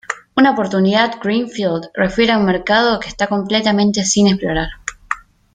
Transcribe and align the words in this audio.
Una 0.35 0.49
oportunidad 0.53 1.19
greenfield 1.21 1.91
refiere 1.93 2.31
a 2.31 2.39
un 2.39 2.45
mercado 2.47 2.99
que 2.99 3.07
está 3.07 3.27
completamente 3.27 4.03
sin 4.03 4.25
explorar. 4.29 4.69